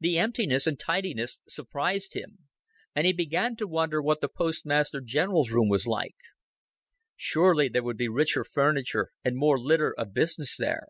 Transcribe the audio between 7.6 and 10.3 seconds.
there would be richer furniture and more litter of